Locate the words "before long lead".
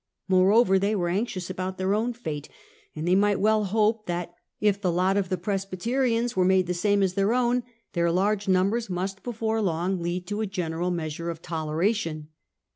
9.21-10.25